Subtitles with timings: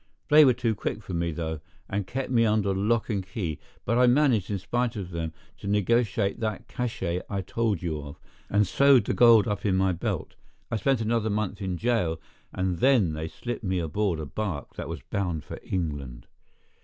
[0.29, 3.99] They were too quick for me, though, and kept me under lock and key; but
[3.99, 8.19] I managed, in spite of them, to negotiate that cach├® I told you of,
[8.49, 10.33] and sewed the gold up in my belt.
[10.71, 12.19] I spent another month in jail,
[12.51, 16.25] and then they slipped me aboard a bark that was bound for England.